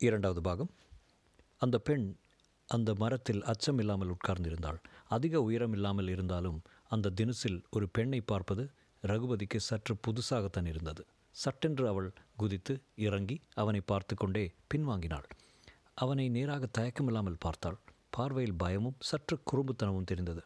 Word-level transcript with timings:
இரண்டாவது 0.00 0.40
பாகம். 0.40 0.70
அந்த 1.60 1.76
பெண் 1.78 2.04
அந்த 2.68 2.90
மரத்தில் 2.94 3.42
அச்சம் 3.42 3.78
இல்லாமல் 3.78 4.12
உட்கார்ந்திருந்தாள். 4.14 4.78
அதிக 5.08 5.42
உயரம் 5.42 5.72
இல்லாமல் 5.72 6.08
இருந்தாலும் 6.08 6.58
அந்த 6.88 7.12
தினசில் 7.18 7.58
ஒரு 7.70 7.86
பெண்ணை 7.88 8.20
பார்ப்பது 8.20 8.64
ரகுபதிக்கு 9.02 9.58
சற்று 9.60 9.94
புதுசாகத்தான் 10.06 10.68
இருந்தது. 10.68 11.02
சட்டென்று 11.36 11.84
அவள் 11.88 12.08
குதித்து 12.36 12.74
இறங்கி 13.06 13.36
அவனை 13.54 13.80
பார்த்து 13.80 14.14
கொண்டே 14.14 14.44
பின்வாங்கினாள். 14.74 15.26
அவனை 15.94 16.26
நேராக 16.28 16.64
தயக்கமில்லாமல் 16.78 17.38
பார்த்தாள். 17.38 17.78
பார்வையில் 18.10 18.56
பயமும் 18.56 18.98
சற்று 19.00 19.36
குறும்புத்தனமும் 19.50 20.08
தெரிந்தது. 20.10 20.42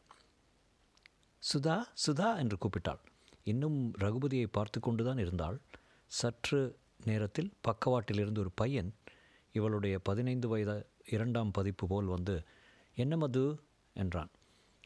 சுதா 1.42 1.76
சுதா 2.06 2.28
என்று 2.38 2.58
கூப்பிட்டாள். 2.58 3.00
இன்னும் 3.44 3.78
ரகுபதியை 3.98 4.48
பார்த்து 4.50 4.78
கொண்டுதான் 4.80 5.18
இருந்தாள். 5.18 5.58
சற்று 6.10 6.60
நேரத்தில் 7.04 7.50
பக்கவாட்டிலிருந்து 7.68 8.38
ஒரு 8.38 8.52
பையன் 8.54 8.90
இவளுடைய 9.54 9.98
பதினைந்து 9.98 10.48
வயது 10.48 10.76
இரண்டாம் 11.10 11.50
பதிப்பு 11.50 11.86
போல் 11.86 12.04
வந்து 12.04 12.34
என்ன 12.96 13.16
மது? 13.16 13.44
என்றான். 13.94 14.30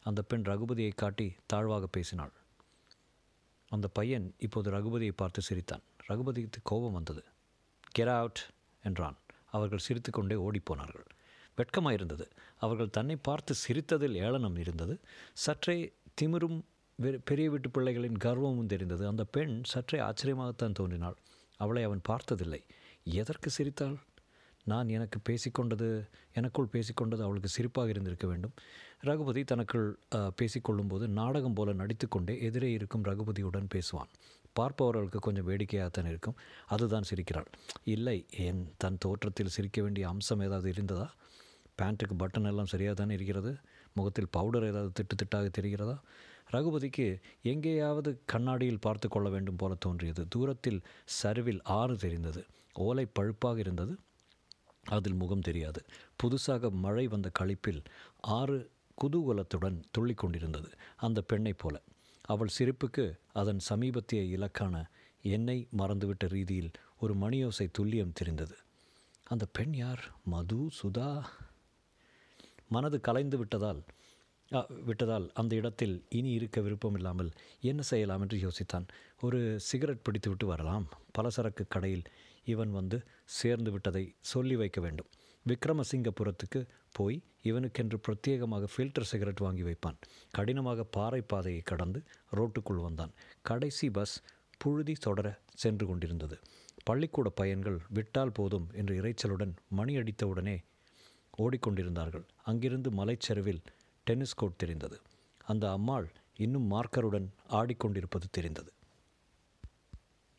அந்த 0.03 0.21
பெண் 0.23 0.45
ரகுபதியை 0.47 0.91
காட்டி 0.95 1.27
தாழ்வாக 1.47 1.87
பேசினாள். 1.87 2.33
அந்த 3.69 3.87
பையன் 3.89 4.27
இப்போது 4.39 4.69
ரகுபதியை 4.71 5.13
பார்த்து 5.17 5.41
சிரித்தான். 5.43 5.85
ரகுபதிக்கு 6.09 6.61
கோபம் 6.63 6.93
வந்தது. 6.93 7.23
கெட் 7.91 8.09
அவுட் 8.09 8.41
என்றான். 8.83 9.17
அவர்கள் 9.51 9.85
சிரித்துக்கொண்டே 9.87 10.37
ஓடிப்போனார்கள். 10.47 11.07
வெட்கமாயிருந்தது. 11.59 12.27
அவர்கள் 12.59 12.91
தன்னை 12.91 13.17
பார்த்து 13.17 13.55
சிரித்ததில் 13.67 14.17
ஏளனம் 14.25 14.57
இருந்தது. 14.57 14.95
சற்றே 15.45 15.77
திமிரும் 16.21 16.59
பெரிய 17.25 17.47
வீட்டு 17.51 17.69
பிள்ளைகளின் 17.69 18.21
கர்வமும் 18.25 18.73
தெரிந்தது. 18.75 19.07
அந்த 19.07 19.25
பெண் 19.25 19.55
சற்றே 19.65 19.99
ஆச்சரியமாகத்தான் 19.99 20.79
தோன்றினாள். 20.79 21.17
அவளை 21.57 21.83
அவன் 21.83 22.01
பார்த்ததில்லை. 22.03 22.63
எதற்கு 23.05 23.51
சிரித்தாள்? 23.51 23.99
நான் 24.71 24.89
எனக்கு 24.97 25.19
பேசிக்கொண்டது 25.29 25.89
எனக்குள் 26.39 26.73
பேசிக்கொண்டது 26.73 27.23
அவளுக்கு 27.27 27.51
சிரிப்பாக 27.57 27.93
இருந்திருக்க 27.95 28.27
வேண்டும். 28.31 28.55
ரகுபதி 29.09 29.43
தனக்குள் 29.53 29.89
பேசிக்கொள்ளும்போது 30.41 31.07
நாடகம் 31.19 31.57
போல 31.59 31.75
நடித்துக்கொண்டே 31.81 32.35
எதிரே 32.49 32.71
இருக்கும் 32.79 33.07
ரகுபதியுடன் 33.11 33.69
பேசுவான். 33.75 34.11
பார்ப்பவர்களுக்கு 34.59 35.19
கொஞ்சம் 35.27 35.49
வேடிக்கையாகத்தான் 35.49 36.11
இருக்கும். 36.13 36.37
அதுதான் 36.75 37.09
சிரிக்கிறாள். 37.11 37.49
இல்லை 37.95 38.19
என் 38.47 38.63
தன் 38.83 39.01
தோற்றத்தில் 39.05 39.55
சிரிக்க 39.57 39.79
வேண்டிய 39.83 40.05
அம்சம் 40.13 40.45
ஏதாவது 40.47 40.69
இருந்ததா? 40.75 41.09
பேண்ட்டுக்கு 41.81 42.15
பட்டன் 42.23 42.49
எல்லாம் 42.51 42.71
சரியாக 42.73 42.97
தானே 43.01 43.15
இருக்கிறது? 43.15 43.53
முகத்தில் 43.99 44.33
பவுடர் 44.37 44.67
ஏதாவது 44.71 44.91
திட்டு 44.99 45.17
திட்டாக 45.21 45.49
தெரிகிறதா? 45.59 45.97
ரகுபதிக்கு 46.55 47.07
எங்கேயாவது 47.53 48.11
கண்ணாடியில் 48.33 48.85
பார்த்து 48.87 49.07
கொள்ள 49.09 49.29
வேண்டும் 49.35 49.61
போல 49.63 49.73
தோன்றியது. 49.87 50.23
தூரத்தில் 50.35 50.81
சரிவில் 51.19 51.63
ஆறு 51.79 51.97
தெரிந்தது. 52.05 52.43
ஓலை 52.87 53.05
பழுப்பாக 53.19 53.59
இருந்தது. 53.59 53.95
அதில் 54.89 55.15
முகம் 55.15 55.41
தெரியாது. 55.41 55.85
புதுசாக 56.23 56.71
மழை 56.71 57.07
வந்த 57.07 57.31
கழிப்பில் 57.39 57.85
ஆறு 58.21 58.71
குதூகலத்துடன் 59.03 59.83
துள்ளி 59.91 60.15
கொண்டிருந்தது. 60.15 60.69
அந்த 60.97 61.21
பெண்ணைப் 61.21 61.59
போல. 61.59 61.81
அவள் 62.25 62.49
சிரிப்புக்கு 62.59 63.19
அதன் 63.33 63.59
சமீபத்திய 63.59 64.23
இலக்கான 64.39 64.85
என்னை 65.23 65.69
மறந்துவிட்ட 65.79 66.29
ரீதியில் 66.29 66.71
ஒரு 67.01 67.15
மணியோசை 67.15 67.71
துல்லியம் 67.79 68.13
தெரிந்தது. 68.13 68.57
அந்த 69.25 69.47
பெண் 69.53 69.75
யார்? 69.75 70.15
மது 70.25 70.69
சுதா? 70.83 71.25
மனது 72.69 73.01
கலைந்து 73.01 73.39
விட்டதால் 73.39 73.83
விட்டதால் 74.89 75.33
அந்த 75.35 75.57
இடத்தில் 75.57 76.05
இனி 76.09 76.31
இருக்க 76.31 76.61
விருப்பமில்லாமல் 76.61 77.31
என்ன 77.61 77.83
செய்யலாம் 77.83 78.21
என்று 78.21 78.39
யோசித்தான். 78.39 78.87
ஒரு 79.21 79.61
சிகரெட் 79.61 80.05
பிடித்துவிட்டு 80.07 80.45
வரலாம். 80.45 80.87
பலசரக்கு 81.19 81.65
கடையில் 81.69 82.05
இவன் 82.45 82.71
வந்து 82.71 82.99
சேர்ந்து 83.25 83.71
விட்டதை 83.71 84.15
சொல்லி 84.21 84.57
வைக்க 84.57 84.81
வேண்டும். 84.81 85.07
விக்ரமசிங்கபுரத்துக்கு 85.47 86.61
போய் 86.93 87.23
இவனுக்கென்று 87.43 87.99
பிரத்யேகமாக 88.07 88.69
ஃபில்டர் 88.73 89.09
சிகரெட் 89.11 89.45
வாங்கி 89.47 89.63
வைப்பான். 89.63 89.99
கடினமாக 90.31 90.85
பாறை 90.85 91.21
பாதையை 91.21 91.61
கடந்து 91.61 92.01
ரோட்டுக்குள் 92.37 92.85
வந்தான். 92.87 93.13
கடைசி 93.43 93.91
பஸ் 93.91 94.23
புழுதி 94.59 94.93
தொடர 94.93 95.41
சென்று 95.55 95.87
கொண்டிருந்தது. 95.87 96.39
பள்ளிக்கூட 96.85 97.29
பையன்கள் 97.29 97.79
விட்டால் 97.89 98.33
போதும் 98.33 98.67
என்று 98.73 98.95
இரைச்சலுடன் 99.03 99.53
மணி 99.69 99.97
அடித்தவுடனே 99.97 100.57
ஓடிக்கொண்டிருந்தார்கள். 101.39 102.25
அங்கிருந்து 102.43 102.91
மலைச்சரிவில் 102.91 103.63
டென்னிஸ் 104.09 104.39
கோர்ட் 104.41 104.61
தெரிந்தது. 104.63 104.97
அந்த 105.51 105.65
அம்மாள் 105.77 106.09
இன்னும் 106.45 106.67
மார்க்கருடன் 106.73 107.29
ஆடிக்கொண்டிருப்பது 107.59 108.27
தெரிந்தது. 108.37 108.71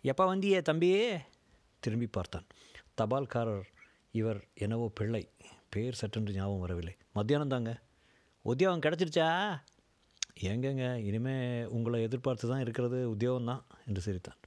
எப்போ 0.04 0.24
வந்தியே 0.30 0.60
தம்பியே 0.70 1.02
திரும்பி 1.80 2.08
பார்த்தான். 2.18 2.46
தபால்காரர் 3.02 3.66
இவர் 4.20 4.40
என்னவோ 4.64 4.86
பிள்ளை. 5.00 5.24
பேர் 5.74 6.00
சட்டென்று 6.02 6.34
ஞாபகம் 6.34 6.60
வரவில்லை. 6.60 6.94
மத்தியானம் 7.18 7.54
தாங்க. 7.54 7.72
உத்தியோகம் 8.42 8.84
கிடச்சிருச்சா? 8.86 9.28
எங்கங்க? 10.50 10.86
இனிமே 11.10 11.36
உங்களை 11.76 12.02
எதிர்பார்த்து 12.02 12.46
தான் 12.52 12.64
இருக்கிறது 12.66 13.10
உத்தியோகம் 13.10 13.50
தான் 13.52 13.64
என்று 13.88 14.02
சிரித்தான். 14.02 14.40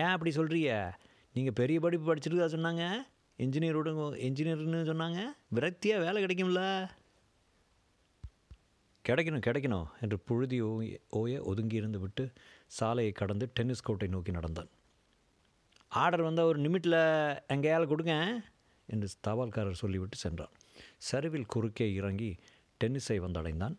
ஏன் 0.00 0.12
அப்படி 0.14 0.30
சொல்கிறிய 0.30 0.70
நீங்கள் 1.36 1.58
பெரிய 1.60 1.80
படிப்பு 1.80 2.06
படிச்சிருக்கா 2.08 2.48
சொன்னாங்க? 2.56 2.84
இன்ஜினியரோட 3.44 3.90
இன்ஜினியர்னு 4.28 4.80
சொன்னாங்க? 4.90 5.20
விரக்தியாக 5.54 6.04
வேலை 6.06 6.18
கிடைக்கும்ல? 6.24 6.62
கிடைக்கணும் 9.08 9.46
கிடைக்கணும் 9.46 9.86
என்று 10.00 10.18
புழுதி 10.18 10.62
ஓய 10.62 10.98
ஓய 11.08 11.40
ஒதுங்கியிருந்து 11.40 11.96
விட்டு 11.96 12.32
சாலையை 12.66 13.12
கடந்து 13.12 13.50
டென்னிஸ் 13.54 13.84
கோர்ட்டை 13.88 14.08
நோக்கி 14.08 14.30
நடந்தான். 14.30 14.68
ஆர்டர் 15.88 16.22
வந்தால் 16.22 16.44
ஒரு 16.44 16.58
நிமிட்டில் 16.60 17.00
எங்கேயால் 17.48 17.86
கொடுங்க 17.86 18.42
என்று 18.86 19.08
தபால்காரர் 19.26 19.82
சொல்லிவிட்டு 19.82 20.16
சென்றான். 20.16 20.54
சரிவில் 20.98 21.46
குறுக்கே 21.46 21.94
இறங்கி 21.94 22.36
டென்னிஸை 22.84 23.16
வந்தடைந்தான். 23.24 23.76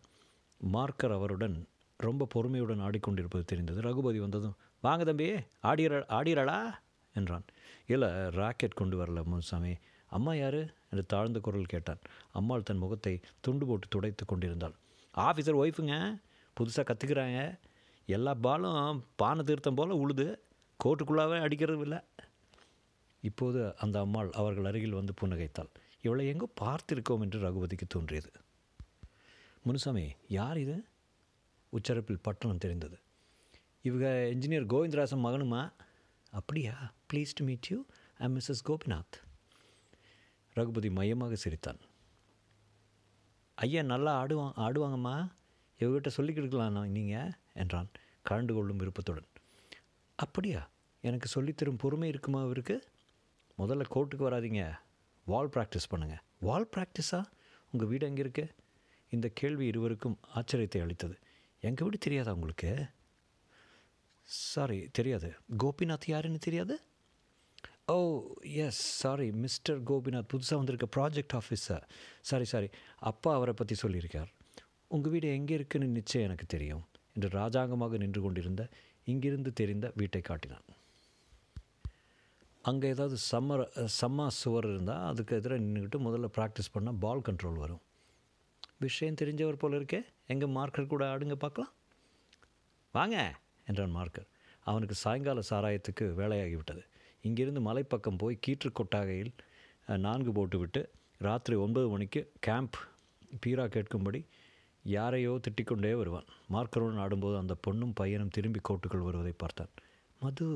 மார்க்கர் 0.58 1.12
அவருடன் 1.12 1.66
ரொம்ப 1.96 2.26
பொறுமையுடன் 2.34 2.80
ஆடிக்கொண்டிருப்பது 2.80 3.44
தெரிந்தது. 3.44 3.80
ரகுபதி 3.80 4.18
வந்ததும் 4.18 4.56
வாங்க 4.80 5.04
தம்பி 5.04 5.30
ஆடிற 5.62 6.02
ஆடிறாளா 6.08 6.74
என்றான். 7.14 7.44
இல்லை 7.86 8.08
ராக்கெட் 8.30 8.80
கொண்டு 8.80 9.04
வரல 9.04 9.24
முன்சாமி. 9.24 9.76
அம்மா 10.06 10.34
யார்? 10.34 10.60
என்று 10.90 11.06
தாழ்ந்த 11.06 11.38
குரல் 11.38 11.64
கேட்டான். 11.64 11.98
அம்மாள் 12.32 12.62
தன் 12.62 12.76
முகத்தை 12.76 13.20
துண்டு 13.40 13.66
போட்டு 13.66 13.86
துடைத்து 13.90 14.24
கொண்டிருந்தாள். 14.24 14.74
ஆஃபீஸர் 15.20 15.60
ஒய்ஃபுங்க 15.62 15.94
புதுசாக 16.56 16.84
கற்றுக்குறாங்க 16.90 17.40
எல்லா 18.06 18.34
பாலும் 18.34 19.04
பானை 19.16 19.44
தீர்த்தம் 19.44 19.74
போல் 19.74 19.98
உழுது 20.02 20.26
கோட்டுக்குள்ளாவே 20.84 21.40
அடிக்கிறது 21.40 21.80
இல்லை. 21.80 21.98
இப்போது 23.20 23.60
அந்த 23.78 23.96
அம்மாள் 24.00 24.30
அவர்கள் 24.30 24.64
அருகில் 24.64 24.98
வந்து 24.98 25.14
புன்னகைத்தாள். 25.20 25.70
இவளை 26.02 26.24
எங்கோ 26.28 26.48
பார்த்திருக்கோம் 26.60 27.20
என்று 27.20 27.38
ரகுபதிக்கு 27.40 27.86
தோன்றியது. 27.88 28.30
முனுசாமி 29.62 30.06
யார் 30.28 30.58
இது? 30.58 30.76
உச்சரிப்பில் 31.72 32.22
பட்டணம் 32.22 32.62
தெரிந்தது. 32.64 32.98
இவங்க 33.82 34.06
இன்ஜினியர் 34.34 34.70
கோவிந்தராசன் 34.72 35.24
மகனுமா? 35.24 35.72
அப்படியா? 36.30 36.92
Please 37.12 37.34
to 37.34 37.44
meet 37.44 37.68
you 37.68 37.78
I 38.18 38.26
Mrs 38.26 38.66
Gopinath 38.68 39.16
Raghupathi 40.54 40.90
மையமாக 40.90 41.34
சிரித்தான். 41.34 41.80
ஐயா 43.60 43.82
நல்லா 43.82 44.12
ஆடுவான் 44.22 44.52
ஆடுவாங்கம்மா. 44.56 45.32
இவர்கிட்ட 45.78 46.08
சொல்லி 46.08 46.32
கொடுக்கலாம் 46.32 46.88
நீங்கள் 46.88 47.32
என்றான் 47.52 47.88
கலந்து 48.22 48.54
கொள்ளும் 48.54 48.76
விருப்பத்துடன். 48.76 49.26
அப்படியா? 50.16 50.70
எனக்கு 51.00 51.28
சொல்லித்தரும் 51.34 51.78
பொறுமை 51.78 52.08
இருக்குமா 52.08 52.42
அவருக்கு 52.42 52.76
முதல்ல 53.58 53.84
கோர்ட்டுக்கு 53.94 54.24
வராதீங்க. 54.28 54.62
வால் 55.24 55.48
ப்ராக்டிஸ் 55.48 55.90
பண்ணுங்கள் 55.90 56.22
வால் 56.40 56.68
ப்ராக்டிஸா? 56.76 57.24
உங்கள் 57.70 57.88
வீடு 57.88 58.06
எங்கே 58.06 58.20
இருக்கு? 58.20 58.54
இந்த 59.10 59.30
கேள்வி 59.34 59.66
இருவருக்கும் 59.66 60.18
ஆச்சரியத்தை 60.34 60.80
அளித்தது. 60.82 61.18
எங்கள் 61.60 61.84
வீடு 61.84 61.98
தெரியாதா 61.98 62.32
உங்களுக்கு? 62.32 62.86
சாரி 64.22 64.88
தெரியாது. 64.92 65.34
கோபிநாத் 65.58 66.06
யாருன்னு 66.06 66.38
தெரியாது? 66.38 66.80
Oh 67.90 67.92
yes 68.64 68.80
sorry 69.00 69.26
mister 69.42 69.78
Gopinath 69.88 70.28
புதுசாக 70.32 70.58
வந்திருக்க 70.58 70.86
ப்ராஜெக்ட் 70.96 71.34
ஆஃபீஸர் 71.38 71.84
சாரி 72.28 72.46
சாரி 72.50 72.68
அப்பா 73.10 73.30
அவரை 73.38 73.54
பற்றி 73.60 73.74
சொல்லியிருக்கார். 73.82 74.30
உங்கள் 74.94 75.12
வீடு 75.12 75.28
எங்கே 75.36 75.54
இருக்குன்னு 75.58 75.88
நிச்சயம் 75.98 76.26
எனக்கு 76.28 76.46
தெரியும். 76.54 76.82
என்று 77.14 77.28
ராஜாங்கமாக 77.38 77.98
நின்று 78.02 78.20
கொண்டிருந்த 78.26 78.64
இங்கிருந்து 79.12 79.52
தெரிந்த 79.60 79.86
வீட்டை 80.00 80.22
காட்டினான். 80.28 80.66
அங்கே 82.64 82.90
ஏதாவது 82.94 83.16
சம்மர் 83.30 83.64
சம்மா 84.00 84.26
சுவர் 84.40 84.68
இருந்தால் 84.72 85.06
அதுக்கு 85.10 85.38
எதிராக 85.40 85.62
நின்றுக்கிட்டு 85.64 86.00
முதல்ல 86.06 86.30
ப்ராக்டிஸ் 86.38 86.72
பண்ணால் 86.76 87.00
பால் 87.06 87.26
கண்ட்ரோல் 87.28 87.58
வரும். 87.64 87.82
விஷயம் 88.86 89.20
தெரிஞ்சவர் 89.22 89.62
போல 89.64 89.78
இருக்கே 89.80 90.02
எங்கே 90.34 90.48
மார்க்கர் 90.58 90.92
கூட 90.94 91.04
ஆடுங்க 91.14 91.38
பார்க்கலாம். 91.46 91.72
வாங்க 92.94 93.16
என்றான் 93.70 93.96
மார்க்கர் 93.98 94.30
அவனுக்கு 94.70 94.96
சாயங்கால 95.04 95.40
சாராயத்துக்கு 95.50 96.04
வேலையாகிவிட்டது. 96.22 96.82
இங்கிருந்து 97.22 97.60
மலைப்பக்கம் 97.60 98.18
போய் 98.18 98.38
கீற்று 98.46 98.70
கொட்டாகையில் 98.70 99.32
நான்கு 99.98 100.32
போட்டுவிட்டு 100.32 100.90
ராத்திரி 101.18 101.56
ஒன்பது 101.56 101.88
மணிக்கு 101.88 102.32
கேம்ப் 102.40 102.76
பீரா 103.40 103.64
கேட்கும்படி 103.64 104.24
யாரையோ 104.82 105.40
திட்டிக்கொண்டே 105.46 105.92
வருவான். 105.96 106.24
மார்க்கருடன் 106.52 106.98
ஆடும்போது 106.98 107.36
அந்த 107.36 107.54
பொண்ணும் 107.66 107.92
பையனும் 107.94 108.28
திரும்பி 108.28 108.60
கோட்டுக்குள் 108.68 109.06
வருவதை 109.08 109.32
பார்த்தான். 109.36 109.72
மது 110.20 110.46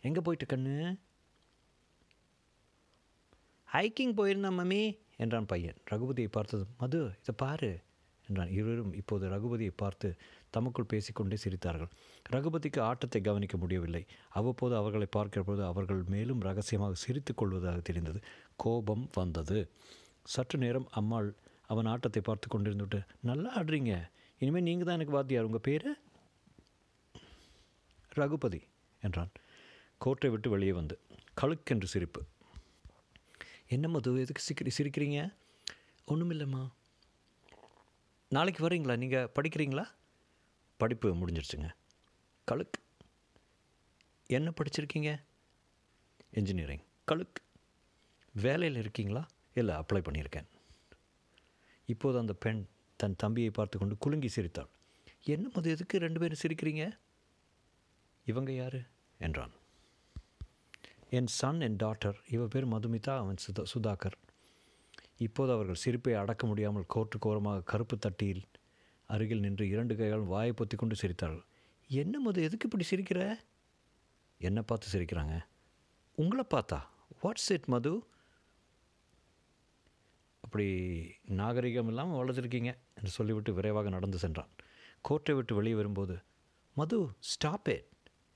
எங்கே 0.00 0.20
போயிட்டு 0.20 0.56
கண்ணு? 0.56 0.98
ஹைக்கிங் 3.72 4.16
போயிருந்தான் 4.18 4.58
மம்மி 4.60 4.98
என்றான் 5.16 5.46
பையன். 5.46 5.78
ரகுபதியை 5.90 6.28
பார்த்தது 6.30 6.64
மது 6.78 6.98
இதை 6.98 7.34
பாரு. 7.36 7.80
என்றான். 8.28 8.50
இருவரும் 8.50 8.92
இப்போது 8.92 9.24
ரகுபதியை 9.28 9.72
பார்த்து 9.76 10.08
தமக்குள் 10.50 10.90
பேசிக்கொண்டே 10.92 11.36
சிரித்தார்கள். 11.44 11.90
ரகுபதிக்கு 12.30 12.80
ஆட்டத்தை 12.80 13.20
கவனிக்க 13.20 13.56
முடியவில்லை. 13.56 14.02
அவ்வப்போது 14.28 14.74
அவர்களை 14.76 15.08
பார்க்கிறபோது 15.16 15.62
அவர்கள் 15.70 16.02
மேலும் 16.14 16.40
ரகசியமாக 16.40 17.00
சிரித்து 17.04 17.34
கொள்வதாக 17.34 17.80
தெரிந்தது. 17.80 18.20
கோபம் 18.56 19.04
வந்தது. 19.14 19.58
சற்று 20.34 20.58
நேரம் 20.58 20.88
அம்மாள் 20.90 21.28
அவன் 21.66 21.86
ஆட்டத்தை 21.86 22.20
பார்த்து 22.22 22.46
கொண்டிருந்துவிட்டு 22.48 23.00
நல்லா 23.20 23.50
ஆடுறீங்க. 23.60 23.94
இனிமேல் 24.40 24.66
நீங்கள் 24.68 24.86
தான் 24.88 24.98
எனக்கு 24.98 25.16
வாத்தியார். 25.16 25.48
உங்கள் 25.48 25.66
பேர்? 25.68 25.88
ரகுபதி 28.20 28.60
என்றான். 29.02 29.32
கோட்டை 29.98 30.28
விட்டு 30.30 30.48
வெளியே 30.50 30.72
வந்து 30.72 30.94
கழுக்கென்று 31.40 31.88
சிரிப்பு. 31.92 32.20
என்ன 33.74 33.86
மது 33.88 34.10
எதுக்கு 34.22 34.42
சிக்கிரி 34.48 34.70
சிரிக்கிறீங்க? 34.76 35.18
ஒன்றுமில்லம்மா 36.08 36.62
நாளைக்கு 38.28 38.68
வரீங்களா 38.68 38.96
நீங்கள் 38.96 39.30
படிக்கிறீங்களா? 39.34 39.86
படிப்பு 40.76 41.14
முடிஞ்சிருச்சுங்க. 41.14 41.70
கழுக். 42.50 42.72
என்ன 44.26 44.50
படிச்சிருக்கீங்க? 44.50 45.22
இன்ஜினியரிங் 46.30 46.80
கழுக். 47.06 47.34
வேலையில் 48.34 48.78
இருக்கீங்களா? 48.78 49.28
இல்லை 49.54 49.74
அப்ளை 49.74 49.96
பண்ணியிருக்கேன். 49.96 50.46
இப்போது 51.86 52.18
அந்த 52.18 52.32
பெண் 52.32 52.66
தன் 52.96 53.14
தம்பியை 53.16 53.50
பார்த்து 53.50 53.78
கொண்டு 53.78 53.98
குலுங்கி 53.98 54.28
சிரித்தாள். 54.28 54.68
என்ன 55.24 55.48
மது 55.54 55.70
எதுக்கு 55.70 55.98
ரெண்டு 55.98 56.20
பேரும் 56.20 56.38
சிரிக்கிறீங்க? 56.46 56.98
இவங்க 58.24 58.52
யார்? 58.52 58.88
என்றான். 59.18 59.50
என் 61.10 61.26
சன் 61.26 61.60
என் 61.60 61.76
டாட்டர் 61.76 62.14
இவ 62.30 62.46
பேர் 62.46 62.66
மதுமிதா 62.66 63.16
அவன் 63.16 63.36
சுதா 63.46 63.64
சுதாகர். 63.74 64.27
இப்போது 65.18 65.52
அவர்கள் 65.52 65.74
சிரிப்பை 65.74 66.14
அடக்க 66.14 66.46
முடியாமல் 66.46 66.84
கோர்ட்டு 66.86 67.18
கோரமாக 67.18 67.62
கருப்பு 67.62 67.98
தட்டியில் 67.98 68.44
அருகில் 69.06 69.40
நின்று 69.40 69.68
இரண்டு 69.68 69.96
கைகளும் 69.96 70.26
வாயை 70.26 70.52
பொத்தி 70.52 70.76
கொண்டு 70.76 70.96
சிரித்தார்கள். 71.02 71.44
என்ன 71.88 72.20
மது 72.20 72.42
எதுக்கு 72.42 72.68
இப்படி 72.70 72.86
சிரிக்கிற? 72.90 73.38
என்னை 74.38 74.62
பார்த்து 74.62 74.88
சிரிக்கிறாங்க. 74.92 75.36
உங்களை 76.14 76.44
பார்த்தா? 76.50 76.80
What's 77.22 77.48
it 77.48 77.64
Madhu? 77.64 78.06
அப்படி 80.40 80.68
நாகரிகம் 81.24 81.88
இல்லாமல் 81.88 82.18
வளர்த்துருக்கீங்க 82.18 82.70
என்று 82.94 83.10
சொல்லிவிட்டு 83.10 83.54
விரைவாக 83.54 83.88
நடந்து 83.88 84.18
சென்றான். 84.18 84.48
கோர்ட்டை 85.08 85.34
விட்டு 85.34 85.54
வெளியே 85.54 85.74
வரும்போது 85.74 86.18
Madhu 86.74 87.08
stop 87.18 87.68
it 87.68 87.88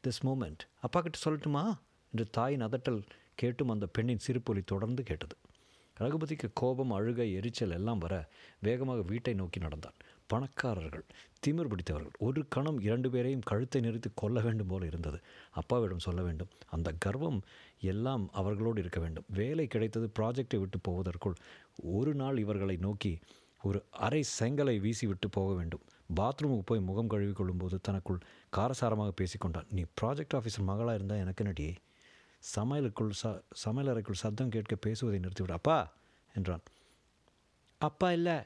this 0.04 0.24
moment 0.24 0.62
அப்பா 0.80 1.00
கிட்ட 1.00 1.18
சொல்லட்டுமா? 1.24 1.64
என்று 2.10 2.24
தாயின் 2.30 2.62
அதட்டல் 2.62 3.02
கேட்டும் 3.34 3.68
அந்த 3.68 3.86
பெண்ணின் 3.86 4.24
சிரிப்பொலி 4.26 4.62
தொடர்ந்து 4.64 5.02
கேட்டது. 5.02 5.36
ரகுபதிக்கு 6.02 6.48
கோபம் 6.54 6.90
அழுகை 6.90 7.26
எரிச்சல் 7.32 7.76
எல்லாம் 7.78 7.98
வர 7.98 8.14
வேகமாக 8.60 9.02
வீட்டை 9.10 9.34
நோக்கி 9.34 9.60
நடந்தான். 9.60 9.98
பணக்காரர்கள் 10.26 11.04
திமிர் 11.46 11.70
பிடித்தவர்கள். 11.72 12.14
ஒரு 12.18 12.40
கணம் 12.48 12.78
இரண்டு 12.80 13.08
பேரையும் 13.10 13.46
கழுத்தை 13.50 13.80
நிறுத்தி 13.80 14.10
கொல்ல 14.14 14.40
வேண்டும் 14.40 14.66
போல 14.66 14.86
இருந்தது. 14.86 15.18
அப்பாவிடம் 15.50 16.04
சொல்ல 16.06 16.20
வேண்டும். 16.22 16.52
அந்த 16.68 16.88
கர்வம் 16.98 17.40
எல்லாம் 17.92 18.24
அவர்களோடு 18.32 18.80
இருக்க 18.80 19.00
வேண்டும். 19.00 19.28
வேலை 19.40 19.66
கிடைத்தது 19.66 20.08
ப்ராஜெக்டை 20.18 20.58
விட்டு 20.58 20.80
போவதற்குள் 20.82 21.36
ஒரு 21.96 22.14
நாள் 22.14 22.38
இவர்களை 22.38 22.76
நோக்கி 22.76 23.12
ஒரு 23.62 23.80
அரை 24.06 24.22
செங்கலை 24.40 24.76
வீசி 24.80 25.06
விட்டு 25.06 25.28
போக 25.28 25.50
வேண்டும். 25.54 25.84
பாத்ரூமுக்கு 26.16 26.64
போய் 26.64 26.86
முகம் 26.88 27.12
கழுவி 27.12 27.32
கொள்ளும்போது 27.32 27.76
தனக்குள் 27.82 28.24
காரசாரமாக 28.56 29.12
பேசிக்கொண்டான் 29.20 29.70
நீ 29.70 29.82
ப்ராஜெக்ட் 30.00 30.36
ஆஃபீஸர் 30.36 30.68
மகளாக 30.70 30.94
இருந்தால் 30.94 31.18
எனக்கு 31.18 31.44
நடியே 31.44 31.74
சமையலுக்குள் 32.56 33.10
ச 33.22 33.42
சமையலறைக்குள் 33.64 34.22
சத்தம் 34.22 34.48
கேட்க 34.48 34.74
பேசுவதை 34.74 35.20
நிறுத்திவிடு. 35.20 35.50
அப்பா 35.50 35.92
என்றான். 36.34 36.62
அப்பா 37.78 38.12
இல்லை 38.12 38.36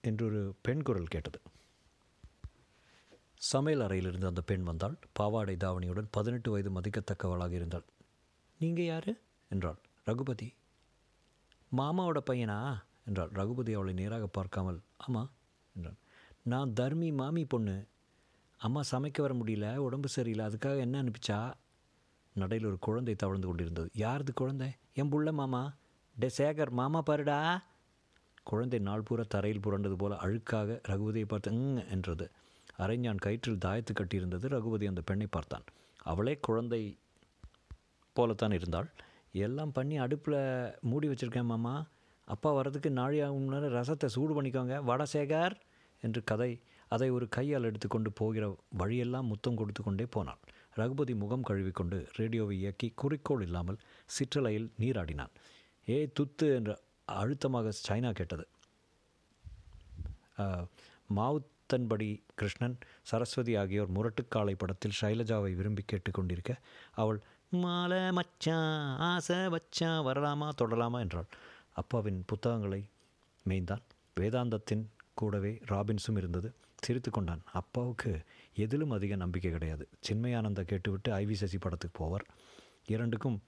என்றொரு 0.00 0.54
பெண் 0.62 0.82
குரல் 0.82 1.06
கேட்டது. 1.06 1.40
சமையல் 3.34 3.80
அறையிலிருந்து 3.80 4.26
அந்த 4.26 4.40
பெண் 4.40 4.62
வந்தாள். 4.62 4.96
பாவாடை 5.12 5.56
தாவணியுடன் 5.56 6.08
பதினெட்டு 6.10 6.50
வயது 6.50 6.70
மதிக்கத்தக்கவளாக 6.70 7.52
இருந்தாள். 7.52 7.84
நீங்கள் 8.58 8.84
யார்? 8.84 9.14
என்றாள். 9.48 9.76
ரகுபதி. 10.04 10.54
மாமாவோட 11.76 12.20
பையனா? 12.30 12.58
என்றாள். 13.06 13.30
ரகுபதி 13.32 13.72
அவளை 13.72 13.94
நேராக 13.94 14.26
பார்க்காமல் 14.26 14.80
ஆமாம் 14.96 15.30
என்றான். 15.76 15.98
நான் 16.42 16.72
தர்மி 16.72 17.12
மாமி 17.12 17.44
பொண்ணு. 17.44 17.86
அம்மா 18.60 18.82
சமைக்க 18.90 19.20
வர 19.20 19.34
முடியல 19.34 19.76
உடம்பு 19.76 20.08
சரியில்லை 20.08 20.46
அதுக்காக 20.46 20.78
என்ன 20.78 21.02
அனுப்பிச்சா? 21.02 21.54
நடையில் 22.36 22.68
ஒரு 22.68 22.78
குழந்தை 22.78 23.14
தவழ்ந்து 23.14 23.46
கொண்டிருந்தது. 23.46 23.88
யாரது 23.96 24.32
குழந்தை? 24.34 24.68
என் 24.94 25.12
புள்ள 25.12 25.32
மாமா. 25.32 25.62
டே 26.16 26.28
சேகர் 26.38 26.70
மாமா 26.70 27.02
பாருடா. 27.02 27.38
குழந்தை 28.42 28.78
நாள் 28.78 29.02
பூரா 29.02 29.24
தரையில் 29.28 29.60
புரண்டது 29.60 29.96
போல 29.98 30.14
அழுக்காக 30.14 30.78
ரகுபதியை 30.88 31.24
பார்த்து 31.28 31.50
ங் 31.50 31.88
என்றது. 31.90 32.26
அரைஞான் 32.78 33.22
கயிற்றில் 33.26 33.62
தாயத்து 33.64 33.92
கட்டியிருந்தது. 33.94 34.46
ரகுபதி 34.48 34.86
அந்த 34.86 35.00
பெண்ணை 35.00 35.26
பார்த்தான். 35.30 35.66
அவளே 36.02 36.34
குழந்தை 36.48 36.82
போலத்தான் 38.16 38.52
இருந்தாள். 38.52 38.88
எல்லாம் 39.32 39.72
பண்ணி 39.72 39.96
அடுப்பில் 39.98 40.40
மூடி 40.80 41.08
வச்சுருக்கேன் 41.08 41.50
மாமா. 41.52 41.74
அப்பா 42.24 42.50
வரதுக்கு 42.54 42.90
நாழியாகும் 43.00 43.50
ரசத்தை 43.78 44.06
சூடு 44.06 44.32
பண்ணிக்கோங்க. 44.36 44.76
வட 44.84 45.04
சேகர் 45.12 45.56
என்று 46.00 46.24
கதை 46.24 46.52
அதை 46.88 47.08
ஒரு 47.10 47.26
கையால் 47.28 47.62
எடுத்துக்கொண்டு 47.62 48.10
போகிற 48.12 48.44
வழியெல்லாம் 48.68 49.26
முத்தம் 49.26 49.56
கொடுத்து 49.56 49.82
கொண்டே 49.82 50.06
போனாள். 50.06 50.42
ரகுபதி 50.78 51.14
முகம் 51.14 51.46
கழுவிக்கொண்டு 51.48 51.98
ரேடியோவை 52.16 52.54
இயக்கி 52.62 52.88
குறிக்கோள் 53.02 53.44
இல்லாமல் 53.46 53.78
சிற்றலையில் 54.16 54.68
நீராடினான். 54.80 55.32
ஏ 55.88 55.98
துத்து 56.18 56.46
என்ற 56.58 56.70
அழுத்தமாக 57.08 57.72
சைனா 57.86 58.10
கேட்டது. 58.18 58.44
மாவுத்தன்படி 61.18 62.08
கிருஷ்ணன் 62.40 62.76
சரஸ்வதி 63.10 63.54
ஆகியோர் 63.62 63.94
முரட்டுக்காலை 63.96 64.54
படத்தில் 64.62 64.98
ஷைலஜாவை 65.00 65.52
விரும்பி 65.60 65.84
கேட்டுக்கொண்டிருக்க 65.92 66.54
அவள் 67.02 67.20
மாலை 67.62 68.02
மச்சான் 68.18 68.98
ஆசை 69.08 69.40
வச்சா 69.54 69.90
வரலாமா 70.08 70.48
தொடலாமா 70.60 70.98
என்றாள். 71.04 71.28
அப்பாவின் 71.80 72.20
புத்தகங்களை 72.30 72.82
மேய்ந்தான். 73.46 73.84
வேதாந்தத்தின் 74.20 74.84
கூடவே 75.20 75.52
ராபின்ஸும் 75.70 76.18
இருந்தது. 76.20 76.48
சிரித்து 76.80 77.10
கொண்டான் 77.10 77.42
அப்பாவுக்கு 77.52 78.24
எதிலும் 78.54 78.90
அதிக 78.90 79.16
நம்பிக்கை 79.16 79.50
கிடையாது. 79.50 79.88
சின்மயானந்த 80.00 80.62
கேட்டுவிட்டு 80.62 81.12
ஐவி 81.12 81.32
சசி 81.32 81.58
படத்துக்கு 81.58 82.04
போவார். 82.04 82.26
இரண்டுக்கும் 82.86 83.42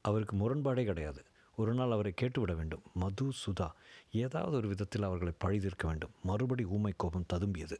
அவருக்கு 0.00 0.36
முரண்பாடே 0.36 0.84
கிடையாது. 0.84 1.22
ஒரு 1.56 1.74
நாள் 1.74 1.90
அவரை 1.90 2.12
கேட்டுவிட 2.22 2.54
வேண்டும். 2.54 2.82
மது 2.94 3.32
சுதா 3.46 3.70
ஏதாவது 4.12 4.56
ஒரு 4.56 4.68
விதத்தில் 4.68 5.02
அவர்களை 5.02 5.32
பழிதீர்க்க 5.44 5.86
வேண்டும். 5.86 6.10
மறுபடி 6.22 6.64
ஊமை 6.64 6.92
கோபம் 6.96 7.26
ததும்பியது. 7.32 7.76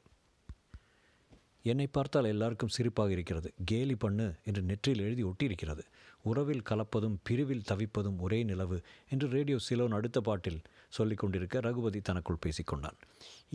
என்னை 1.71 1.87
பார்த்தால் 1.87 2.31
எல்லாருக்கும் 2.33 2.73
சிரிப்பாக 2.77 3.11
இருக்கிறது. 3.11 3.49
கேலி 3.65 3.95
பண்ணு 3.95 4.27
என்று 4.45 4.63
நெற்றியில் 4.63 5.05
எழுதி 5.07 5.23
ஒட்டியிருக்கிறது. 5.25 5.83
உறவில் 6.31 6.67
கலப்பதும் 6.71 7.17
பிரிவில் 7.23 7.67
தவிப்பதும் 7.71 8.19
ஒரே 8.19 8.41
நிலவு 8.43 8.79
என்று 9.09 9.27
ரேடியோ 9.29 9.59
சிலோன் 9.69 9.97
அடுத்த 9.99 10.21
பாட்டில் 10.21 10.61
சொல்லி 10.89 11.15
கொண்டிருக்க 11.15 11.61
ரகுபதி 11.61 12.01
தனக்குள் 12.01 12.43
பேசிக்கொண்டான். 12.47 12.99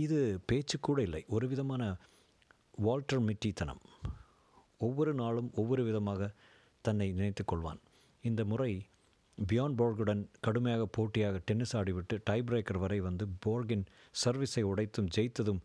இது 0.05 0.19
பேச்சு 0.45 0.77
கூட 0.79 1.01
இல்லை. 1.01 1.21
ஒரு 1.27 1.47
விதமான 1.47 1.83
வால்டர் 2.85 3.23
மிட்டித்தனம். 3.23 3.81
ஒவ்வொரு 4.77 5.13
நாளும் 5.13 5.49
ஒவ்வொரு 5.55 5.83
விதமாக 5.83 6.31
தன்னை 6.85 7.07
நினைத்து 7.11 7.43
கொள்வான். 7.43 7.81
இந்த 8.23 8.41
முறை 8.45 8.71
பியான் 9.37 9.75
போர்குடன் 9.79 10.21
கடுமையாக 10.45 10.85
போட்டியாக 10.85 11.37
டென்னிஸ் 11.45 11.75
ஆடிவிட்டு 11.77 12.15
டை 12.23 12.39
பிரேக்கர் 12.41 12.79
வரை 12.83 12.99
வந்து 12.99 13.25
போர்கின் 13.45 13.85
சர்வீஸை 14.23 14.63
உடைத்தும் 14.71 15.11
ஜெயித்ததும் 15.17 15.61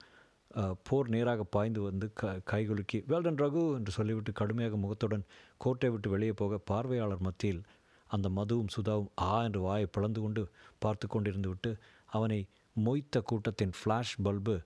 போர் 0.83 1.09
நேராக 1.09 1.45
பாய்ந்து 1.45 1.83
வந்து 1.83 2.13
க 2.13 2.43
கைகுலுக்கி 2.53 3.05
வேல்டன் 3.07 3.37
ரகு 3.37 3.75
என்று 3.75 3.93
சொல்லிவிட்டு 3.93 4.33
கடுமையாக 4.33 4.77
முகத்துடன் 4.77 5.25
கோட்டை 5.57 5.91
விட்டு 5.91 6.11
வெளியே 6.11 6.33
போக 6.33 6.59
பார்வையாளர் 6.59 7.21
மத்தியில் 7.21 7.63
அந்த 8.07 8.29
மதுவும் 8.29 8.73
சுதாவும் 8.77 9.11
ஆ 9.21 9.43
என்று 9.43 9.61
வாயை 9.61 9.87
பிளந்து 9.87 10.21
கொண்டு 10.21 10.43
பார்த்து 10.79 11.07
கொண்டிருந்து 11.07 11.47
விட்டு 11.47 11.79
அவனை 12.07 12.49
மொய்த்த 12.77 13.21
கூட்டத்தின் 13.21 13.71
ஃப்ளாஷ் 13.71 14.15
பல்பு 14.23 14.61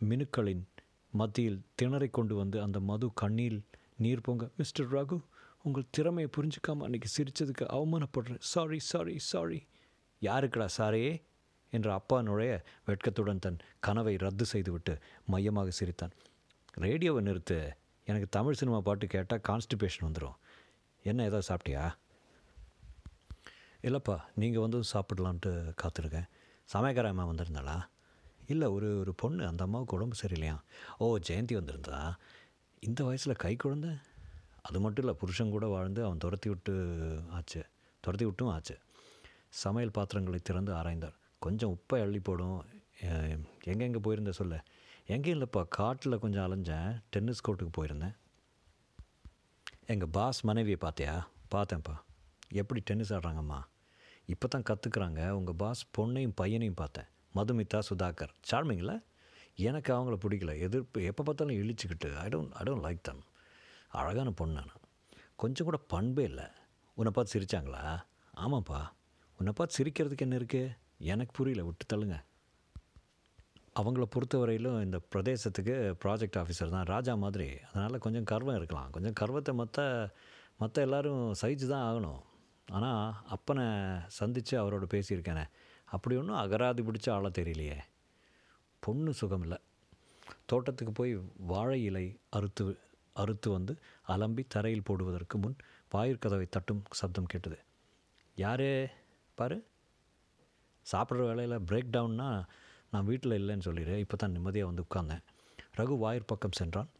மினுக்களின் 0.00 0.64
மத்தியில் 1.10 1.60
திணறிக் 1.82 2.12
கொண்டு 2.12 2.34
வந்து 2.34 2.62
அந்த 2.62 2.80
மது 2.80 3.10
கண்ணில் 3.14 3.64
நீர் 3.96 4.20
பொங்க 4.20 4.50
மிஸ்டர் 4.56 4.88
ரகு 4.88 5.18
உங்கள் 5.62 5.86
திறமையை 5.90 6.30
புரிஞ்சுக்காமல் 6.36 6.86
அன்றைக்கி 6.86 7.08
சிரித்ததுக்கு 7.16 7.64
அவமானப்படுறேன். 7.68 8.38
Sorry 8.38 8.78
sorry 8.78 9.18
sorry. 9.18 9.66
யாருக்கடா 10.22 10.68
சாரே? 10.78 11.22
என்ற 11.70 11.92
அப்பா 11.92 12.22
நுழைய 12.22 12.62
வெட்கத்துடன் 12.86 13.38
தன் 13.38 13.58
கனவை 13.80 14.16
ரத்து 14.16 14.44
செய்துவிட்டு 14.44 14.98
மையமாக 15.26 15.70
சிரித்தான். 15.70 16.10
ரேடியோவை 16.70 17.24
நிறுத்து 17.24 17.72
எனக்கு 18.04 18.28
தமிழ் 18.30 18.54
சினிமா 18.54 18.80
பாட்டு 18.80 19.06
கேட்டால் 19.06 19.40
கான்ஸ்டிபேஷன் 19.48 20.04
வந்துடும் 20.04 20.34
என்ன 21.02 21.24
ஏதாவது 21.24 21.54
சாப்பிட்டியா? 21.54 21.94
இல்லைப்பா 23.82 24.20
நீங்கள் 24.34 24.60
வந்து 24.60 24.80
சாப்பிடலான்ட்டு 24.80 25.74
காத்திருக்கேன். 25.82 26.28
சமயக்கார 26.72 27.06
அம்மா 27.06 27.26
வந்திருந்தாளா? 27.26 27.86
இல்லை 28.46 28.68
ஒரு 28.68 28.98
ஒரு 28.98 29.14
பொண்ணு 29.14 29.46
அந்த 29.46 29.64
அம்மாவுக்கு 29.64 29.96
உடம்பு 29.96 30.16
சரியில்லையா? 30.26 30.60
ஓ 30.98 31.16
ஜெயந்தி 31.16 31.54
வந்திருந்தா? 31.54 32.14
இந்த 32.80 33.04
வயசில் 33.04 33.34
கை 33.34 33.56
குழந்த? 33.64 34.00
அது 34.62 34.80
மட்டும் 34.80 35.04
இல்லை 35.04 35.18
புருஷன் 35.20 35.50
கூட 35.50 35.66
வாழ்ந்து 35.66 36.04
அவன் 36.04 36.18
துரத்தி 36.18 36.48
விட்டு 36.48 36.72
ஆச்சு. 37.30 37.66
துரத்தி 38.00 38.24
விட்டும் 38.24 38.48
ஆச்சு. 38.48 38.78
சமையல் 39.48 39.90
பாத்திரங்களை 39.90 40.40
திறந்து 40.42 40.72
ஆராய்ந்தார். 40.72 41.14
கொஞ்சம் 41.38 41.72
உப்பை 41.76 42.00
அள்ளி 42.00 42.20
போடும். 42.20 42.64
எங்கெங்கே 43.64 43.98
போயிருந்த 43.98 44.32
சொல்ல. 44.32 44.64
எங்கேயும் 45.06 45.38
இல்லைப்பா 45.38 45.62
காட்டில் 45.68 46.18
கொஞ்சம் 46.18 46.44
அலைஞ்சேன். 46.46 47.02
டென்னிஸ் 47.10 47.44
கோர்ட்டுக்கு 47.48 47.74
போயிருந்தேன். 47.78 48.16
எங்கள் 49.86 50.08
பாஸ் 50.08 50.40
மனைவியை 50.44 50.78
பார்த்தியா? 50.80 51.14
பார்த்தேன்ப்பா. 51.54 51.94
எப்படி 52.60 52.80
டென்னிஸ் 52.80 53.12
ஆடுறாங்கம்மா? 53.12 53.60
இப்போ 54.32 54.46
தான் 54.48 54.66
கற்றுக்குறாங்க 54.70 55.28
உங்கள் 55.28 55.54
பாஸ் 55.54 55.82
பொண்ணையும் 55.98 56.32
பையனையும் 56.34 56.80
பார்த்தேன். 56.80 57.08
மதுமிதா 57.34 57.80
சுதாகர். 57.88 58.32
சார்மிங்கில் 58.50 58.94
எனக்கு 59.54 59.90
அவங்கள 59.94 60.16
பிடிக்கல. 60.24 60.58
எதிர்ப்பு 60.58 61.04
எப்போ 61.10 61.22
பார்த்தாலும் 61.22 61.56
இழிச்சுக்கிட்டு. 61.56 62.08
I 62.22 62.26
don't 62.28 62.50
I 62.50 62.62
don't 62.68 62.84
like 62.86 63.06
them 63.08 63.22
அழகான 63.88 64.30
பொண்ணு 64.30 64.54
நான். 64.54 64.74
கொஞ்சம் 65.42 65.66
கூட 65.68 65.78
பண்பே 65.92 66.24
இல்லை. 66.30 66.44
உன்னை 66.94 67.12
பார்த்து 67.14 67.32
சிரிச்சாங்களா? 67.34 67.84
ஆமாப்பா. 68.36 68.80
உன்னை 69.38 69.52
பார்த்து 69.54 69.76
சிரிக்கிறதுக்கு 69.78 70.26
என்ன 70.26 70.36
இருக்குது 70.36 70.74
எனக்கு 70.98 71.32
புரியல 71.32 71.64
விட்டு 71.64 71.96
தள்ளுங்க. 71.96 72.24
அவங்கள 73.76 74.04
பொறுத்தவரையிலும் 74.14 74.82
இந்த 74.82 75.00
பிரதேசத்துக்கு 75.14 75.74
ப்ராஜெக்ட் 76.04 76.38
ஆஃபீஸர் 76.40 76.70
தான் 76.70 76.84
ராஜா 76.84 77.14
மாதிரி. 77.14 77.58
அதனால் 77.72 77.98
கொஞ்சம் 77.98 78.24
கர்வம் 78.24 78.56
இருக்கலாம். 78.56 78.90
கொஞ்சம் 78.90 79.12
கர்வத்தை 79.12 79.54
மற்ற 79.54 80.10
மற்ற 80.56 80.82
எல்லாரும் 80.82 81.32
சகிச்சு 81.32 81.66
தான் 81.68 81.86
ஆகணும். 81.88 82.20
ஆனால் 82.68 83.14
அப்பனை 83.36 83.66
சந்தித்து 84.06 84.54
அவரோட 84.62 84.84
பேசியிருக்கேனே. 84.84 85.44
அப்படி 85.84 86.16
ஒன்றும் 86.16 86.36
அகராதி 86.36 86.82
பிடிச்ச 86.82 87.10
ஆளை 87.10 87.30
தெரியலையே. 87.30 87.78
பொண்ணு 88.78 89.12
சுகம் 89.12 89.42
இல்லை 89.42 89.58
தோட்டத்துக்கு 90.46 90.92
போய் 90.92 91.16
வாழை 91.36 91.82
இலை 91.82 92.18
அறுத்து 92.30 92.78
அறுத்து 93.12 93.50
வந்து 93.50 93.76
அலம்பி 94.08 94.44
தரையில் 94.48 94.84
போடுவதற்கு 94.84 95.38
முன் 95.38 95.56
வாயிற்கதவை 95.94 96.46
தட்டும் 96.48 96.82
சப்தம் 96.90 97.26
கேட்டது. 97.26 97.58
யாரே? 98.36 98.88
பாரு. 99.34 99.64
சாப்பிட்ற 100.92 101.22
வேலையில் 101.30 101.64
பிரேக் 101.68 101.94
டவுன்னா 101.96 102.28
நான் 102.92 103.06
வீட்டில் 103.10 103.38
இல்லைன்னு 103.40 103.66
சொல்லிடு 103.68 103.94
இப்போ 104.04 104.16
தான் 104.16 104.34
நிம்மதியாக 104.36 104.68
வந்து 104.70 104.84
உட்கார்ந்தேன். 104.86 105.24
ரகு 105.78 105.94
வாயிற் 106.02 106.30
பக்கம் 106.32 106.56
சென்றான். 106.58 106.90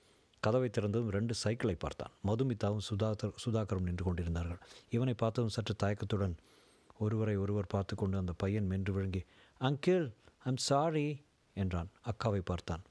கதவை 0.43 0.69
திறந்ததும் 0.71 1.15
ரெண்டு 1.17 1.35
சைக்கிளை 1.43 1.77
பார்த்தான். 1.85 2.13
மதுமிதாவும் 2.29 2.85
சுதாகர் 2.89 3.39
சுதாகரும் 3.45 3.87
நின்று 3.89 4.05
கொண்டிருந்தார்கள். 4.05 4.61
இவனை 4.97 5.15
பார்த்ததும் 5.23 5.55
சற்று 5.57 5.75
தயக்கத்துடன் 5.83 6.37
ஒருவரை 7.05 7.37
ஒருவர் 7.45 7.73
பார்த்து 7.75 7.95
கொண்டு 8.01 8.17
அந்த 8.23 8.33
பையன் 8.43 8.69
மென்று 8.73 8.93
விழுங்கி 8.97 9.23
அங்கிள் 9.61 10.07
ஐம் 10.49 10.61
சாரி 10.69 11.07
என்றான். 11.57 11.91
அக்காவை 12.11 12.43
பார்த்தான். 12.51 12.83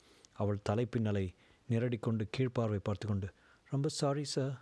அவள் 0.41 0.65
தலைப்பின்னலை 0.69 1.25
நிரடிக்கொண்டு 1.69 2.23
கீழ்ப்பார்வை 2.35 2.79
பார்த்து 2.87 3.05
கொண்டு 3.07 3.27
ரொம்ப 3.71 3.87
சாரி 3.99 4.23
சார் 4.35 4.55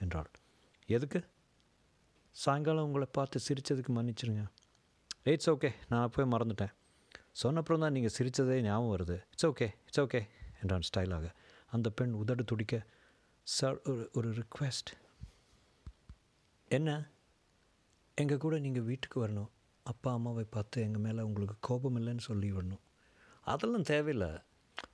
என்றாள். 0.00 0.30
எதுக்கு? 0.88 1.20
சாயங்காலம் 2.36 2.86
உங்களை 2.88 3.08
பார்த்து 3.18 3.38
சிரித்ததுக்கு 3.48 3.92
மன்னிச்சிருங்க. 3.98 4.44
இட்ஸ் 5.34 5.50
ஓகே 5.52 5.70
நான் 5.90 6.04
அப்போவே 6.06 6.26
மறந்துட்டேன். 6.34 6.72
சொன்னப்புறம் 7.42 7.82
தான் 7.84 7.94
நீங்கள் 7.96 8.14
சிரித்ததே 8.16 8.56
ஞாபகம் 8.66 8.92
வருது. 8.94 9.16
இட்ஸ் 9.32 9.46
ஓகே 9.50 9.66
இட்ஸ் 9.86 10.00
ஓகே 10.04 10.20
என்றான் 10.60 10.86
ஸ்டைலாக. 10.88 11.26
அந்த 11.74 11.88
பெண் 11.98 12.14
உதடு 12.20 12.44
துடிக்க 12.50 12.74
சார் 13.46 13.76
ஒரு 13.90 14.04
ஒரு 14.18 14.28
ரிக்வெஸ்ட் 14.40 14.90
என்ன? 16.76 16.90
எங்கள் 18.18 18.42
கூட 18.44 18.54
நீங்கள் 18.66 18.86
வீட்டுக்கு 18.90 19.18
வரணும். 19.24 19.50
அப்பா 19.86 20.10
அம்மாவை 20.18 20.44
பார்த்து 20.54 20.78
எங்கள் 20.86 21.04
மேலே 21.06 21.20
உங்களுக்கு 21.28 21.56
கோபம் 21.68 21.98
இல்லைன்னு 22.00 22.24
சொல்லி 22.30 22.48
வரணும் 22.58 22.82
அதெல்லாம் 23.52 23.86
தேவையில்லை. 23.92 24.30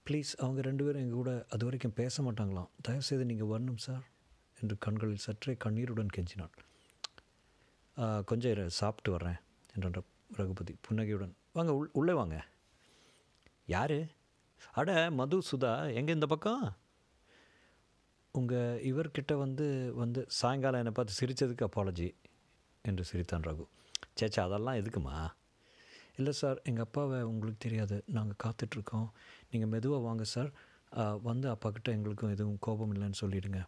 ப்ளீஸ் 0.07 0.31
அவங்க 0.43 0.61
ரெண்டு 0.69 0.83
பேரும் 0.87 1.03
எங்கள் 1.05 1.21
கூட 1.21 1.33
அது 1.55 1.63
வரைக்கும் 1.69 1.97
பேச 2.01 2.23
மாட்டாங்களாம். 2.27 2.69
தயவுசெய்து 2.87 3.25
நீங்கள் 3.31 3.51
வரணும் 3.53 3.81
சார் 3.87 4.05
என்று 4.61 4.77
கண்களில் 4.87 5.25
சற்றே 5.27 5.55
கண்ணீருடன் 5.65 6.15
கெஞ்சினான். 6.17 6.55
கொஞ்சம் 8.31 8.77
சாப்பிட்டு 8.81 9.13
வர்றேன். 9.17 9.39
என்றான் 9.75 10.13
ரகுபதி 10.31 10.73
புன்னகையுடன் 10.81 11.35
வாங்க 11.53 11.73
உள் 11.79 11.91
உள்ளே 11.93 12.13
வாங்க. 12.13 12.37
யார்? 13.67 13.99
அட 14.81 14.91
மது 15.19 15.37
சுதா 15.51 15.73
எங்கே 15.99 16.13
இந்த 16.13 16.27
பக்கம்? 16.27 16.65
உங்கள் 18.35 18.81
இவர்கிட்ட 18.91 19.33
வந்து 19.43 19.67
வந்து 19.95 20.21
சாயங்காலம் 20.41 20.81
என்னை 20.83 20.93
பார்த்து 20.97 21.19
சிரித்ததுக்கு 21.21 21.67
அப்பாலஜி 21.69 22.09
என்று 22.85 23.05
சிரித்தான் 23.11 23.47
ரகு. 23.49 23.67
சேச்சா 24.21 24.41
அதெல்லாம் 24.41 24.79
எதுக்குமா? 24.81 25.17
இல்லை 26.17 26.33
சார் 26.41 26.59
எங்கள் 26.69 26.85
அப்பாவை 26.85 27.19
உங்களுக்கு 27.23 27.65
தெரியாது. 27.67 27.97
நாங்கள் 28.17 28.41
காத்துட்ருக்கோம். 28.45 29.09
நீங்கள் 29.51 29.73
மெதுவாக 29.75 30.07
வாங்க 30.09 30.25
சார். 30.35 30.51
வந்து 31.23 31.47
அப்பாக்கிட்ட 31.55 31.89
எங்களுக்கும் 31.97 32.35
எதுவும் 32.35 32.61
கோபம் 32.67 32.93
இல்லைன்னு 32.95 33.21
சொல்லிவிடுங்க 33.21 33.61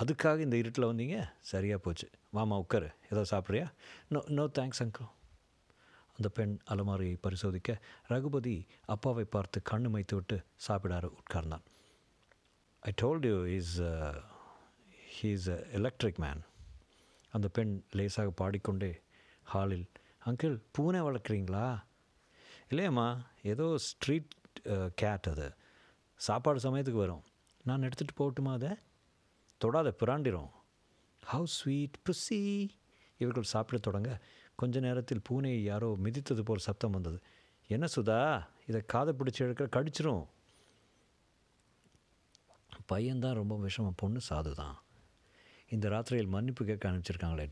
அதுக்காக 0.00 0.38
இந்த 0.38 0.56
இருட்டில் 0.56 0.90
வந்தீங்க? 0.90 1.16
சரியாக 1.40 1.80
போச்சு. 1.84 2.10
வாமா 2.34 2.56
உட்காரு. 2.64 2.88
ஏதோ 3.12 3.22
சாப்பிட்றியா? 3.30 3.66
நோ 4.08 4.20
நோ 4.38 4.44
தேங்க்ஸ் 4.58 4.82
அங்கிள் 4.84 5.08
அந்த 6.16 6.28
பெண் 6.28 6.58
அலமாரியை 6.70 7.16
பரிசோதிக்க 7.22 7.80
ரகுபதி 8.06 8.66
அப்பாவை 8.84 9.24
பார்த்து 9.24 9.62
கண்ணு 9.70 9.88
மைத்து 9.94 10.14
விட்டு 10.14 10.36
சாப்பிடாரு 10.68 11.08
உட்கார்ந்தான். 11.20 11.64
I 12.80 12.92
told 13.02 13.26
you 13.26 13.44
is 13.58 13.74
he's 15.16 15.46
a 15.56 15.58
electric 15.72 16.18
man 16.18 16.42
அந்த 17.30 17.48
பெண் 17.48 17.84
லேசாக 17.90 18.30
பாடிக்கொண்டே 18.30 18.92
ஹாலில் 19.42 19.86
அங்கிள் 20.26 20.56
பூனை 20.72 21.00
வளர்க்குறீங்களா? 21.00 21.66
இல்லையம்மா 22.70 23.08
ஏதோ 23.42 23.78
ஸ்ட்ரீட் 23.78 24.32
கேட் 24.94 25.26
uh, 25.26 25.30
அது. 25.30 25.48
சாப்பாடு 26.16 26.60
சமயத்துக்கு 26.60 27.04
வரும். 27.06 27.24
நான் 27.64 27.82
எடுத்துகிட்டு 27.82 28.18
போகட்டுமா 28.18 28.52
அதை? 28.52 28.78
தொடாத 29.58 29.90
பிராண்டிரும் 29.90 30.50
ஹவு 31.32 31.44
ஸ்வீட் 31.44 31.96
புசி 32.06 32.68
இவர்கள் 33.18 33.42
சாப்பிட 33.42 33.78
தொடங்க 33.78 34.20
கொஞ்ச 34.54 34.80
நேரத்தில் 34.80 35.22
பூனையை 35.30 35.62
யாரோ 35.62 35.98
மிதித்தது 36.04 36.40
போல் 36.40 36.58
சத்தம் 36.58 36.90
வந்தது. 36.90 37.18
என்ன 37.68 37.86
சுதா? 37.96 38.46
இதை 38.66 38.80
காதை 38.86 39.14
பிடிச்சி 39.14 39.42
இழுக்கிற 39.42 39.68
கடிச்சிரும். 39.68 40.24
பையன்தான் 42.92 43.34
ரொம்ப 43.34 43.54
விஷமம் 43.56 43.96
பொண்ணு 43.96 44.20
சாது 44.30 44.52
தான். 44.54 44.82
இந்த 45.68 45.88
ராத்திரியில் 45.88 46.28
மன்னிப்பு 46.28 46.64
கேட்க 46.64 46.90
அனுப்பிச்சிருக்காங்களே. 46.90 47.50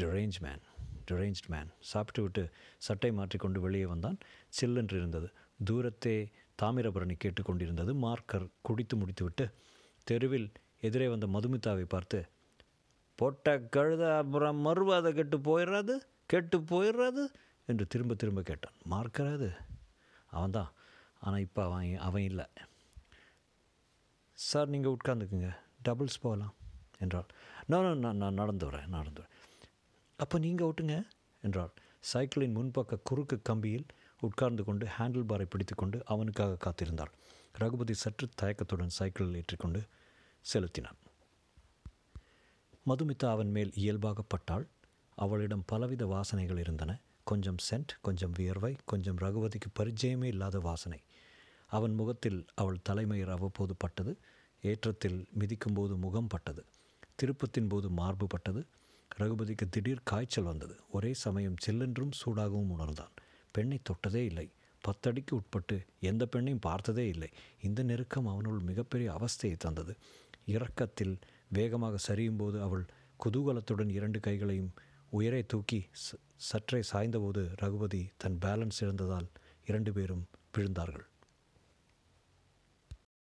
டிரேஞ்ச் 0.00 0.38
மேன் 0.40 0.62
டிரேஞ்ச்ட் 1.10 1.46
மேன் 1.46 1.70
சாப்பிட்டு 1.80 2.22
விட்டு 2.22 2.50
சட்டை 2.78 3.12
மாற்றிக்கொண்டு 3.12 3.60
வெளியே 3.60 3.86
வந்தான். 3.86 4.18
சில்லென்று 4.60 4.96
இருந்தது 4.96 5.32
தூரத்தே 5.70 6.16
தாமிரபரணி 6.62 7.16
கேட்டுக்கொண்டிருந்தது 7.24 7.94
மார்க்கர் 7.94 8.48
குடித்து 8.62 8.96
முடித்துவிட்டு 8.96 9.50
தெருவில் 10.06 10.48
எதிரே 10.86 11.06
வந்த 11.08 11.26
மதுமிதாவை 11.26 11.84
பார்த்து 11.94 12.18
போட்ட 13.18 13.54
கழுத 13.76 14.02
அப்புறம் 14.16 14.58
மறுவாதை 14.66 15.10
கெட்டு 15.12 15.36
போயிடுறாது 15.48 15.94
கெட்டு 16.26 16.56
போயிடுறாது 16.70 17.22
என்று 17.68 17.84
திரும்ப 17.86 18.14
திரும்ப 18.14 18.40
கேட்டான். 18.42 18.76
மார்க்கறாது. 18.90 19.48
அவன்தான். 20.32 20.70
ஆனால் 21.20 21.44
இப்போ 21.46 21.60
அவன் 21.64 21.96
அவன் 21.98 22.26
இல்லை. 22.30 22.46
சார் 24.38 24.72
நீங்கள் 24.74 24.94
உட்காந்துக்குங்க 24.96 25.50
டபுள்ஸ் 25.88 26.22
போகலாம். 26.22 26.54
என்றாள். 26.98 27.28
நான் 27.66 28.00
நான் 28.04 28.20
நான் 28.22 28.40
நடந்து 28.40 28.64
வரேன் 28.70 28.92
நடந்து 28.96 29.20
வரேன் 29.22 29.34
அப்போ 30.18 30.36
நீங்கள் 30.38 30.66
ஓட்டுங்க 30.68 30.96
என்றாள். 31.42 31.72
சைக்கிளின் 32.10 32.56
முன்பக்க 32.56 33.02
குறுக்கு 33.02 33.36
கம்பியில் 33.48 33.86
உட்கார்ந்து 34.20 34.62
கொண்டு 34.64 34.84
ஹேண்டில் 34.96 35.28
பாரை 35.30 35.46
பிடித்துக்கொண்டு 35.52 35.98
அவனுக்காக 36.04 36.58
காத்திருந்தாள் 36.64 37.12
ரகுபதி 37.58 37.94
சற்று 37.94 38.28
தயக்கத்துடன் 38.34 38.88
சைக்கிளில் 38.88 39.34
ஏற்றிக்கொண்டு 39.34 39.82
செலுத்தினான். 40.40 40.98
மதுமிதா 42.86 43.28
அவன் 43.28 43.50
மேல் 43.50 43.72
இயல்பாக 43.74 44.22
பட்டாள் 44.22 44.66
அவளிடம் 45.16 45.62
பலவித 45.66 46.06
வாசனைகள் 46.06 46.58
இருந்தன. 46.58 47.00
கொஞ்சம் 47.24 47.56
சென்ட் 47.70 47.92
கொஞ்சம் 48.00 48.32
வியர்வை 48.32 48.76
கொஞ்சம் 48.84 49.18
ரகுபதிக்கு 49.18 49.68
பரிச்சயமே 49.78 50.24
இல்லாத 50.24 50.58
வாசனை. 50.58 51.00
அவன் 51.66 51.94
முகத்தில் 51.94 52.46
அவள் 52.54 52.82
தலைமயிர் 52.82 53.30
அவ்வப்போது 53.30 53.74
பட்டது. 53.78 54.16
ஏற்றத்தில் 54.62 55.18
மிதிக்கும் 55.32 55.74
போது 55.74 55.96
முகம் 55.96 56.26
பட்டது. 56.26 56.64
திருப்பத்தின் 57.22 57.68
போது 57.68 57.90
மார்பு 57.90 58.26
பட்டது. 58.26 58.66
ரகுபதிக்கு 59.18 59.68
திடீர் 59.70 60.04
காய்ச்சல் 60.04 60.44
வந்தது. 60.44 60.76
ஒரே 60.90 61.14
சமயம் 61.14 61.54
சில்லென்றும் 61.66 62.10
சூடாகவும் 62.26 62.70
உணர்ந்தான். 62.70 63.14
பெண்ணை 63.50 63.78
தொட்டதே 63.82 64.24
இல்லை. 64.24 64.50
பத்தடிக்கு 64.86 65.30
உட்பட்டு 65.30 65.76
எந்த 66.00 66.28
பெண்ணையும் 66.36 66.60
பார்த்ததே 66.60 67.08
இல்லை. 67.08 67.28
இந்த 67.60 67.82
நெருக்கம் 67.82 68.26
அவனுள் 68.26 68.58
மிகப்பெரிய 68.58 69.12
அவஸ்தையை 69.12 69.56
தந்தது. 69.56 69.94
இறக்கத்தில் 70.46 71.18
வேகமாக 71.48 71.96
சரியும் 72.08 72.38
போது 72.38 72.62
அவள் 72.62 72.84
குதூகலத்துடன் 73.24 73.90
இரண்டு 73.90 74.20
கைகளையும் 74.20 74.72
உயரே 75.12 75.46
தூக்கி 75.46 75.86
ச- 75.92 76.18
சற்றே 76.36 76.80
சாய்ந்தபோது 76.92 77.48
ரகுபதி 77.54 78.08
தன் 78.16 78.38
பேலன்ஸ் 78.40 78.80
இழந்ததால் 78.80 79.28
இரண்டு 79.64 79.92
பேரும் 79.92 80.24
விழுந்தார்கள் 80.58 81.06